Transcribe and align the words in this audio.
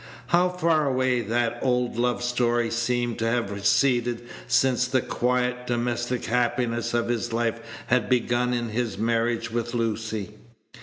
How 0.29 0.49
far 0.49 0.87
away 0.87 1.21
that 1.21 1.59
old 1.61 1.95
love 1.95 2.23
story 2.23 2.71
seemed 2.71 3.19
to 3.19 3.27
have 3.27 3.51
receded 3.51 4.27
since 4.47 4.87
the 4.87 4.99
quiet 5.01 5.67
domestic 5.67 6.25
happiness 6.25 6.95
of 6.95 7.07
his 7.07 7.31
life 7.33 7.59
had 7.85 8.09
begun 8.09 8.51
in 8.51 8.69
his 8.69 8.97
marriage 8.97 9.51
with 9.51 9.75
Lucy! 9.75 10.39